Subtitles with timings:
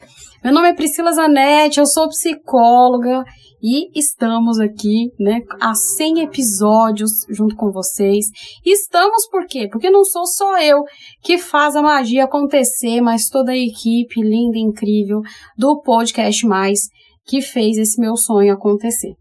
[0.43, 3.23] Meu nome é Priscila Zanetti, eu sou psicóloga
[3.69, 8.27] e estamos aqui, né, há 100 episódios junto com vocês.
[8.65, 9.69] Estamos por quê?
[9.69, 10.85] Porque não sou só eu
[11.21, 15.21] que faz a magia acontecer, mas toda a equipe linda e incrível
[15.59, 16.83] do Podcast Mais
[17.27, 19.15] que fez esse meu sonho acontecer.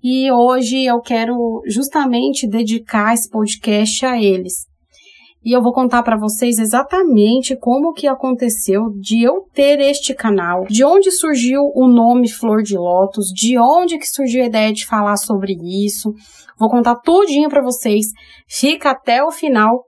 [0.00, 1.34] E hoje eu quero
[1.66, 4.64] justamente dedicar esse podcast a eles
[5.46, 10.64] e eu vou contar para vocês exatamente como que aconteceu de eu ter este canal,
[10.64, 14.84] de onde surgiu o nome Flor de Lótus, de onde que surgiu a ideia de
[14.84, 16.12] falar sobre isso.
[16.58, 18.06] Vou contar tudinho para vocês.
[18.48, 19.84] Fica até o final,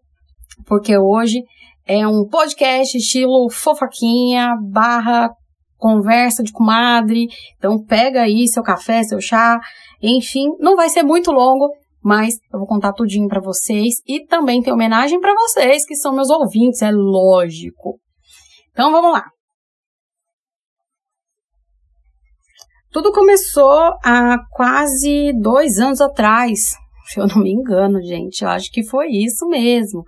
[0.64, 1.42] porque hoje
[1.84, 5.28] é um podcast estilo fofoquinha barra
[5.76, 7.26] conversa de comadre.
[7.56, 9.58] Então pega aí seu café, seu chá,
[10.00, 11.68] enfim, não vai ser muito longo,
[12.02, 16.14] mas eu vou contar tudinho para vocês e também tem homenagem para vocês que são
[16.14, 17.98] meus ouvintes, é lógico.
[18.70, 19.24] Então vamos lá.
[22.90, 26.74] Tudo começou há quase dois anos atrás,
[27.06, 28.42] se eu não me engano, gente.
[28.42, 30.02] Eu acho que foi isso mesmo,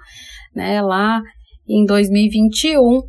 [0.54, 0.80] né?
[0.80, 1.20] Lá
[1.68, 3.02] em 2021,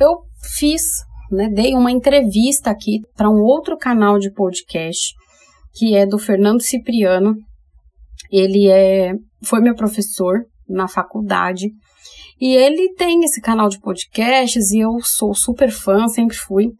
[0.00, 0.22] eu
[0.56, 0.82] fiz,
[1.30, 1.48] né?
[1.48, 5.14] Dei uma entrevista aqui para um outro canal de podcast
[5.74, 7.36] que é do Fernando Cipriano,
[8.30, 9.12] ele é,
[9.42, 11.68] foi meu professor na faculdade
[12.40, 16.72] e ele tem esse canal de podcasts e eu sou super fã, sempre fui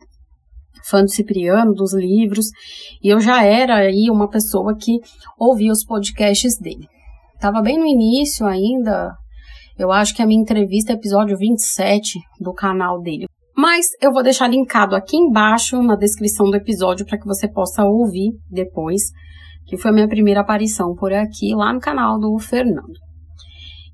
[0.84, 2.46] fã do Cipriano, dos livros,
[3.02, 4.98] e eu já era aí uma pessoa que
[5.38, 6.86] ouvia os podcasts dele.
[7.40, 9.14] Tava bem no início ainda,
[9.78, 13.27] eu acho que a minha entrevista é episódio 27 do canal dele.
[13.56, 17.84] Mas eu vou deixar linkado aqui embaixo na descrição do episódio para que você possa
[17.84, 19.02] ouvir depois
[19.69, 22.98] que foi a minha primeira aparição por aqui, lá no canal do Fernando.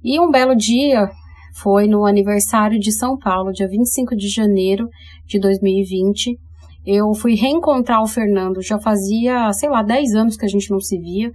[0.03, 1.11] E um belo dia
[1.55, 4.89] foi no aniversário de São Paulo, dia 25 de janeiro
[5.27, 6.39] de 2020.
[6.87, 10.79] Eu fui reencontrar o Fernando, já fazia, sei lá, 10 anos que a gente não
[10.79, 11.33] se via,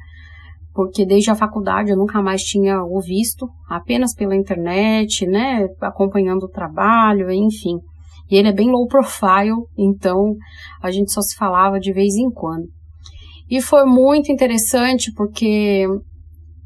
[0.74, 6.44] porque desde a faculdade eu nunca mais tinha o visto, apenas pela internet, né, acompanhando
[6.44, 7.78] o trabalho, enfim.
[8.30, 10.36] E ele é bem low profile, então
[10.82, 12.79] a gente só se falava de vez em quando.
[13.50, 15.88] E foi muito interessante porque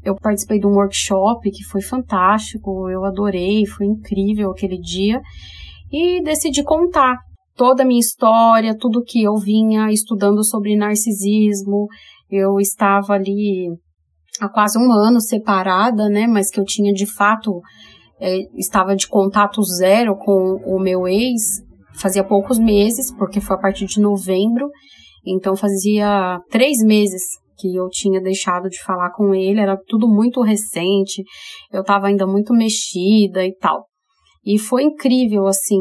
[0.04, 5.20] eu participei de um workshop que foi fantástico, eu adorei, foi incrível aquele dia.
[5.90, 7.16] E decidi contar
[7.56, 11.86] toda a minha história, tudo que eu vinha estudando sobre narcisismo.
[12.30, 13.68] Eu estava ali
[14.38, 17.62] há quase um ano separada, né, mas que eu tinha de fato
[18.20, 21.62] é, estava de contato zero com o meu ex.
[21.94, 24.68] Fazia poucos meses, porque foi a partir de novembro
[25.26, 27.22] então fazia três meses
[27.56, 31.22] que eu tinha deixado de falar com ele, era tudo muito recente,
[31.72, 33.86] eu estava ainda muito mexida e tal.
[34.44, 35.80] E foi incrível, assim,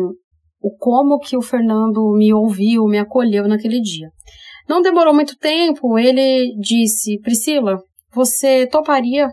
[0.61, 4.09] o como que o Fernando me ouviu, me acolheu naquele dia.
[4.69, 7.77] Não demorou muito tempo, ele disse: Priscila,
[8.13, 9.29] você toparia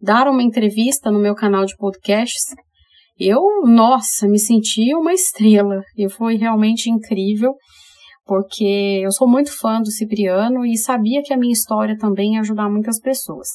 [0.00, 2.54] dar uma entrevista no meu canal de podcasts?
[3.18, 7.54] Eu, nossa, me senti uma estrela e foi realmente incrível
[8.26, 12.40] porque eu sou muito fã do Cipriano e sabia que a minha história também ia
[12.40, 13.48] ajudar muitas pessoas.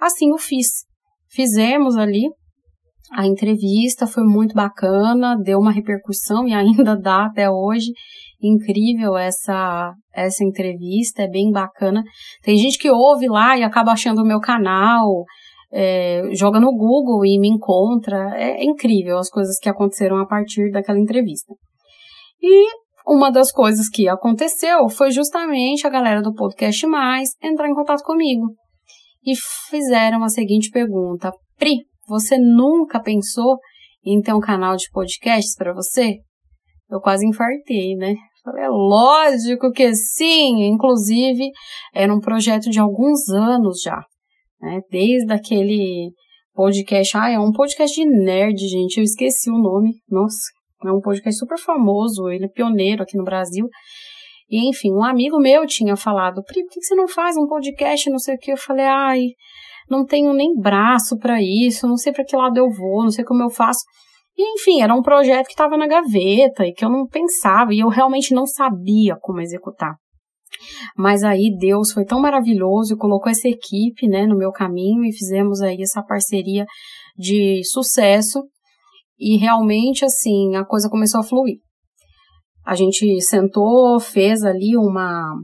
[0.00, 0.86] Assim o fiz.
[1.30, 2.22] Fizemos ali
[3.12, 7.92] a entrevista, foi muito bacana, deu uma repercussão e ainda dá até hoje.
[8.42, 12.02] Incrível essa essa entrevista, é bem bacana.
[12.42, 15.24] Tem gente que ouve lá e acaba achando o meu canal,
[15.70, 18.34] é, joga no Google e me encontra.
[18.36, 21.54] É, é incrível as coisas que aconteceram a partir daquela entrevista.
[22.42, 27.74] E uma das coisas que aconteceu foi justamente a galera do Podcast Mais entrar em
[27.74, 28.54] contato comigo
[29.24, 29.32] e
[29.70, 33.56] fizeram a seguinte pergunta: Pri, você nunca pensou
[34.04, 36.18] em ter um canal de podcasts para você?
[36.90, 38.14] Eu quase infartei, né?
[38.44, 41.50] Falei, é lógico que sim, inclusive
[41.94, 44.00] era um projeto de alguns anos já,
[44.60, 44.80] né?
[44.90, 46.12] Desde aquele
[46.54, 50.38] podcast, ah, é um podcast de nerd, gente, eu esqueci o nome, nossa,
[50.84, 53.68] é um podcast super famoso, ele é pioneiro aqui no Brasil.
[54.50, 58.08] E, enfim, um amigo meu tinha falado, Pri, por que você não faz um podcast,
[58.08, 58.52] não sei o que?
[58.52, 59.20] Eu falei, ai,
[59.90, 63.24] não tenho nem braço para isso, não sei para que lado eu vou, não sei
[63.24, 63.80] como eu faço.
[64.36, 67.80] E, enfim, era um projeto que estava na gaveta e que eu não pensava e
[67.80, 69.96] eu realmente não sabia como executar.
[70.96, 75.12] Mas aí Deus foi tão maravilhoso e colocou essa equipe, né, no meu caminho e
[75.12, 76.64] fizemos aí essa parceria
[77.16, 78.42] de sucesso
[79.18, 81.58] e realmente, assim, a coisa começou a fluir.
[82.64, 85.34] A gente sentou, fez ali uma,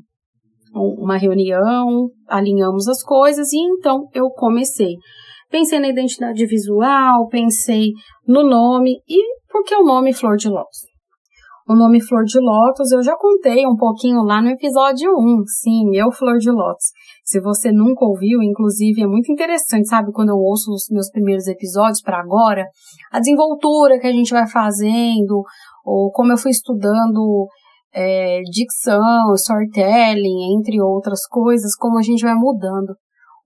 [0.75, 4.95] uma reunião, alinhamos as coisas e então eu comecei.
[5.51, 7.91] Pensei na identidade visual, pensei
[8.27, 10.94] no nome e por que o nome Flor de Lótus?
[11.67, 15.45] O nome Flor de Lótus eu já contei um pouquinho lá no episódio 1.
[15.63, 16.93] Sim, eu Flor de Lótus.
[17.25, 21.47] Se você nunca ouviu, inclusive é muito interessante, sabe, quando eu ouço os meus primeiros
[21.47, 22.67] episódios para agora,
[23.11, 25.43] a desenvoltura que a gente vai fazendo,
[25.87, 27.49] ou como eu fui estudando
[27.95, 32.95] é, dicção, storytelling, entre outras coisas, como a gente vai mudando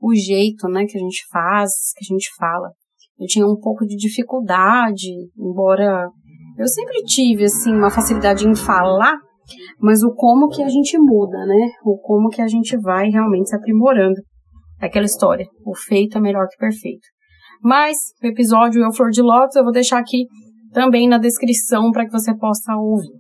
[0.00, 2.72] o jeito, né, que a gente faz, que a gente fala.
[3.16, 5.06] Eu tinha um pouco de dificuldade,
[5.38, 6.08] embora
[6.58, 9.16] eu sempre tive, assim, uma facilidade em falar,
[9.80, 11.70] mas o como que a gente muda, né?
[11.84, 14.20] O como que a gente vai realmente se aprimorando.
[14.80, 17.06] É aquela história, o feito é melhor que o perfeito.
[17.62, 20.26] Mas o episódio Eu Flor de Lótus eu vou deixar aqui
[20.72, 23.18] também na descrição para que você possa ouvir.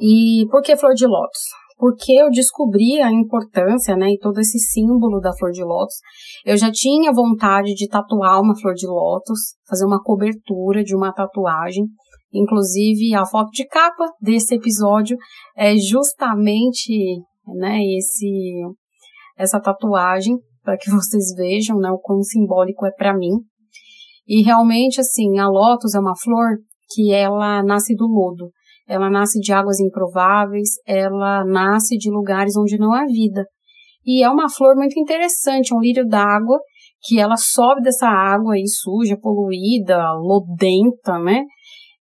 [0.00, 1.40] E por que Flor de Lótus?
[1.78, 5.96] Porque eu descobri a importância, né, e todo esse símbolo da flor de lótus.
[6.44, 11.12] Eu já tinha vontade de tatuar uma flor de lótus, fazer uma cobertura de uma
[11.12, 11.84] tatuagem,
[12.32, 15.16] Inclusive, a foto de capa desse episódio
[15.56, 17.22] é justamente
[17.54, 18.62] né, esse,
[19.36, 23.32] essa tatuagem, para que vocês vejam né, o quão simbólico é para mim.
[24.26, 26.58] E realmente, assim, a lótus é uma flor
[26.92, 28.50] que ela nasce do lodo.
[28.88, 33.44] Ela nasce de águas improváveis, ela nasce de lugares onde não há vida.
[34.04, 36.58] E é uma flor muito interessante, é um lírio d'água
[37.02, 41.44] que ela sobe dessa água aí suja, poluída, lodenta, né?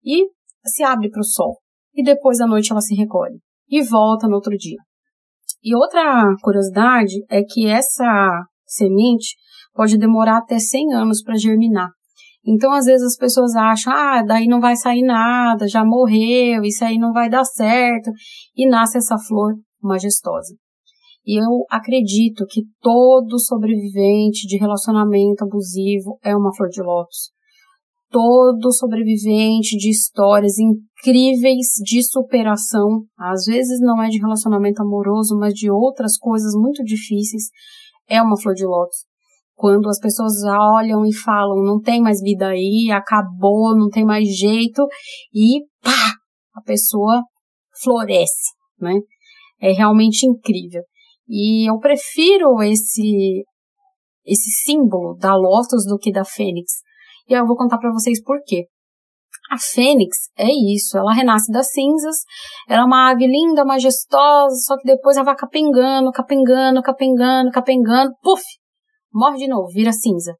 [0.04, 0.28] E
[0.64, 1.58] se abre para o sol.
[1.94, 4.78] E depois à noite ela se recolhe e volta no outro dia.
[5.62, 9.36] E outra curiosidade é que essa semente
[9.72, 11.88] pode demorar até 100 anos para germinar.
[12.46, 16.84] Então, às vezes as pessoas acham, ah, daí não vai sair nada, já morreu, isso
[16.84, 18.10] aí não vai dar certo,
[18.54, 20.54] e nasce essa flor majestosa.
[21.26, 27.33] E eu acredito que todo sobrevivente de relacionamento abusivo é uma flor de lótus
[28.14, 35.52] todo sobrevivente de histórias incríveis de superação, às vezes não é de relacionamento amoroso, mas
[35.52, 37.48] de outras coisas muito difíceis,
[38.08, 38.98] é uma flor de lótus.
[39.56, 44.28] Quando as pessoas olham e falam, não tem mais vida aí, acabou, não tem mais
[44.28, 44.86] jeito,
[45.34, 46.12] e pá,
[46.54, 47.20] a pessoa
[47.82, 48.94] floresce, né?
[49.60, 50.82] É realmente incrível.
[51.28, 53.44] E eu prefiro esse
[54.24, 56.72] esse símbolo da Lotus do que da Fênix,
[57.28, 58.66] e eu vou contar para vocês por quê.
[59.50, 62.16] A fênix é isso, ela renasce das cinzas,
[62.68, 68.12] ela é uma ave linda, majestosa, só que depois ela vai capengando, capengando, capengando, capengando,
[68.22, 68.42] puf,
[69.12, 70.34] morre de novo, vira cinza.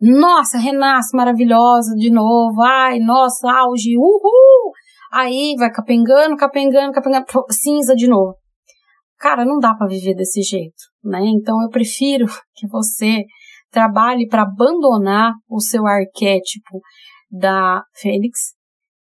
[0.00, 4.72] Nossa, renasce maravilhosa de novo, ai, nossa, auge, uhul!
[5.12, 8.34] Aí vai capengando, capengando, capengando, cinza de novo.
[9.18, 11.20] Cara, não dá para viver desse jeito, né?
[11.22, 12.26] Então eu prefiro
[12.56, 13.24] que você
[13.72, 16.80] trabalhe para abandonar o seu arquétipo
[17.30, 18.52] da Fênix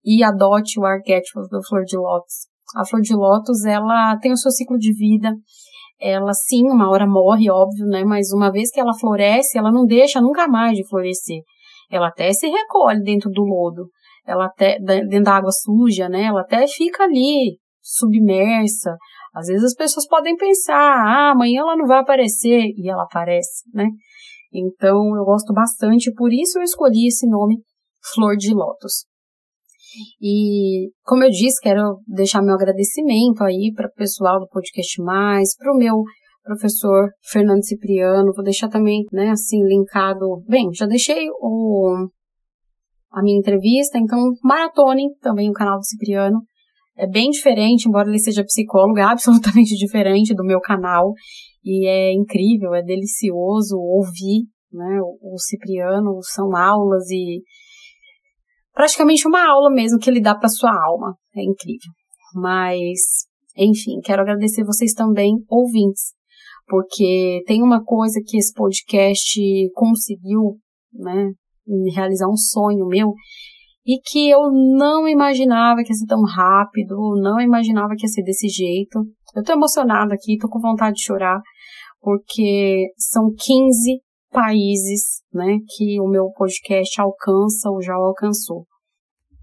[0.05, 2.47] e adote o arquétipo da Flor de Lótus.
[2.75, 5.33] A Flor de Lótus, ela tem o seu ciclo de vida,
[5.99, 8.03] ela sim, uma hora morre, óbvio, né?
[8.03, 11.41] Mas uma vez que ela floresce, ela não deixa nunca mais de florescer.
[11.89, 13.87] Ela até se recolhe dentro do lodo,
[14.25, 16.23] ela até dentro da água suja, né?
[16.25, 18.95] Ela até fica ali submersa.
[19.33, 23.63] Às vezes as pessoas podem pensar, ah, amanhã ela não vai aparecer e ela aparece,
[23.73, 23.87] né?
[24.53, 27.57] Então eu gosto bastante, por isso eu escolhi esse nome
[28.13, 29.05] Flor de Lótus.
[30.21, 35.55] E, como eu disse, quero deixar meu agradecimento aí para o pessoal do Podcast Mais,
[35.55, 36.03] para o meu
[36.43, 40.43] professor Fernando Cipriano, vou deixar também, né, assim, linkado.
[40.47, 42.07] Bem, já deixei o,
[43.11, 46.41] a minha entrevista, então maratone também o canal do Cipriano.
[46.95, 51.13] É bem diferente, embora ele seja psicólogo, é absolutamente diferente do meu canal.
[51.63, 54.43] E é incrível, é delicioso ouvir
[54.73, 57.41] né, o, Cipriano, são aulas e
[58.73, 61.15] praticamente uma aula mesmo que ele dá para sua alma.
[61.35, 61.91] É incrível.
[62.33, 62.99] Mas,
[63.55, 66.13] enfim, quero agradecer vocês também, ouvintes,
[66.67, 69.39] porque tem uma coisa que esse podcast
[69.73, 70.57] conseguiu,
[70.91, 71.31] né,
[71.93, 73.13] realizar um sonho meu
[73.85, 78.23] e que eu não imaginava que ia ser tão rápido, não imaginava que ia ser
[78.23, 78.99] desse jeito.
[79.35, 81.41] Eu tô emocionada aqui, tô com vontade de chorar,
[81.99, 88.65] porque são 15 países, né, que o meu podcast alcança ou já alcançou.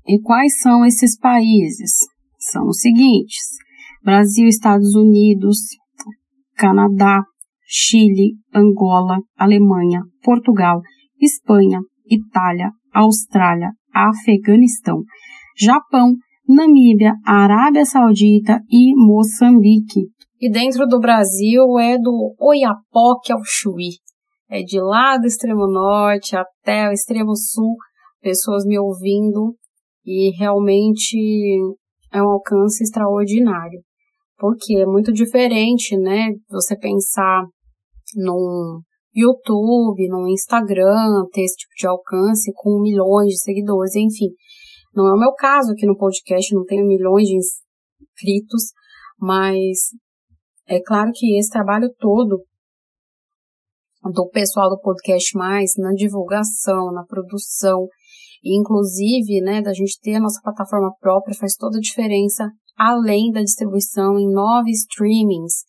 [0.07, 1.93] E quais são esses países?
[2.39, 3.47] São os seguintes:
[4.03, 5.59] Brasil, Estados Unidos,
[6.57, 7.23] Canadá,
[7.65, 10.81] Chile, Angola, Alemanha, Portugal,
[11.21, 11.79] Espanha,
[12.11, 15.03] Itália, Austrália, Afeganistão,
[15.59, 16.15] Japão,
[16.49, 20.09] Namíbia, Arábia Saudita e Moçambique.
[20.41, 23.99] E dentro do Brasil é do Oiapoque ao Chuí.
[24.49, 27.77] É de lá do extremo norte até o extremo sul,
[28.21, 29.55] pessoas me ouvindo
[30.05, 31.17] e realmente
[32.13, 33.81] é um alcance extraordinário.
[34.37, 36.31] Porque é muito diferente, né?
[36.51, 37.45] Você pensar
[38.17, 38.81] num
[39.13, 44.29] YouTube, no Instagram, ter esse tipo de alcance com milhões de seguidores, enfim.
[44.95, 48.73] Não é o meu caso aqui no podcast, não tenho milhões de inscritos,
[49.19, 49.79] mas
[50.69, 52.45] é claro que esse trabalho todo
[54.03, 57.87] do pessoal do podcast mais na divulgação, na produção,
[58.43, 63.31] e inclusive, né, da gente ter a nossa plataforma própria faz toda a diferença, além
[63.31, 65.65] da distribuição em nove streamings.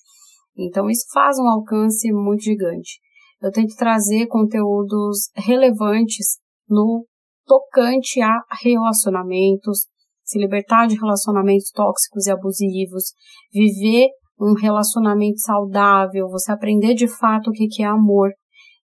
[0.58, 3.00] Então isso faz um alcance muito gigante.
[3.42, 6.38] Eu tento trazer conteúdos relevantes
[6.70, 7.06] no
[7.46, 9.88] tocante a relacionamentos,
[10.24, 13.06] se libertar de relacionamentos tóxicos e abusivos,
[13.52, 18.32] viver um relacionamento saudável, você aprender de fato o que é amor.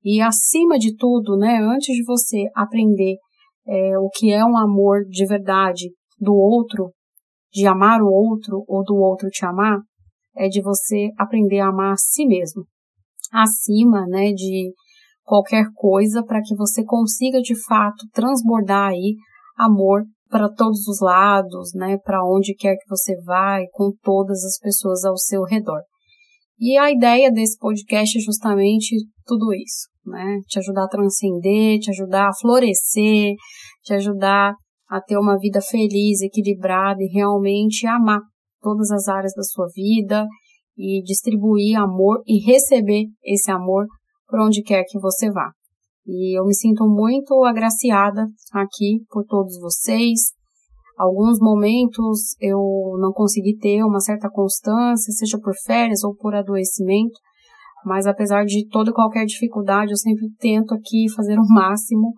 [0.04, 3.18] E acima de tudo, né, antes de você aprender
[3.68, 6.92] é, o que é um amor de verdade do outro,
[7.52, 9.80] de amar o outro ou do outro te amar,
[10.38, 12.64] é de você aprender a amar a si mesmo.
[13.32, 14.74] Acima, né, de
[15.24, 19.16] qualquer coisa para que você consiga de fato transbordar aí
[19.58, 24.44] amor para todos os lados, né, para onde quer que você vá e com todas
[24.44, 25.82] as pessoas ao seu redor.
[26.60, 30.40] E a ideia desse podcast é justamente tudo isso, né?
[30.48, 33.34] Te ajudar a transcender, te ajudar a florescer,
[33.84, 34.54] te ajudar
[34.90, 38.22] a ter uma vida feliz, equilibrada e realmente amar
[38.62, 40.26] todas as áreas da sua vida
[40.78, 43.86] e distribuir amor e receber esse amor
[44.28, 45.52] por onde quer que você vá.
[46.06, 50.34] E eu me sinto muito agraciada aqui por todos vocês.
[50.98, 52.60] Alguns momentos eu
[53.00, 57.20] não consegui ter uma certa constância, seja por férias ou por adoecimento,
[57.86, 62.14] mas apesar de toda e qualquer dificuldade, eu sempre tento aqui fazer o máximo,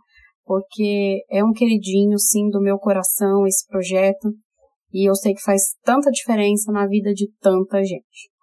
[0.45, 4.29] porque é um queridinho, sim, do meu coração esse projeto,
[4.93, 8.36] e eu sei que faz tanta diferença na vida de tanta gente.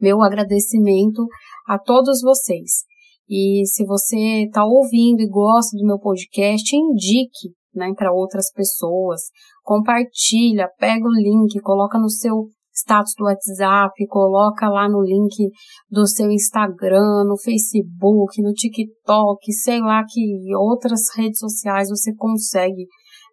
[0.00, 1.26] Meu agradecimento
[1.66, 2.84] a todos vocês.
[3.28, 9.22] E se você está ouvindo e gosta do meu podcast, indique né, para outras pessoas,
[9.62, 15.48] compartilha, pega o link, coloca no seu status do WhatsApp, coloca lá no link
[15.88, 20.20] do seu Instagram, no Facebook, no TikTok, sei lá que
[20.56, 22.86] outras redes sociais você consegue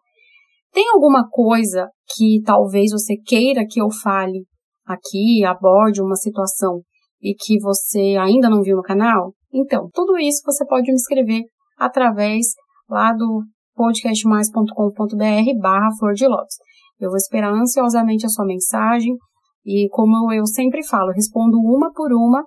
[0.73, 4.47] Tem alguma coisa que talvez você queira que eu fale
[4.87, 6.81] aqui, aborde uma situação
[7.21, 9.35] e que você ainda não viu no canal?
[9.53, 11.43] Então, tudo isso você pode me escrever
[11.79, 12.47] através
[12.89, 13.43] lá do
[13.75, 16.57] podcastmais.com.br barra flor de lótus.
[16.99, 19.15] Eu vou esperar ansiosamente a sua mensagem
[19.65, 22.45] e como eu sempre falo, respondo uma por uma.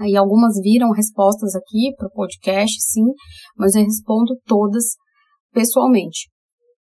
[0.00, 3.06] Aí algumas viram respostas aqui para o podcast, sim,
[3.56, 4.84] mas eu respondo todas
[5.52, 6.28] pessoalmente.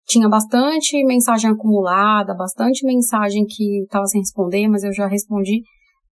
[0.05, 5.61] Tinha bastante mensagem acumulada, bastante mensagem que estava sem responder, mas eu já respondi